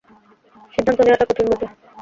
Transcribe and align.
সিদ্ধান্ত 0.73 0.99
নেয়াটা 1.01 1.25
কঠিন 1.29 1.45
বটে। 1.51 1.67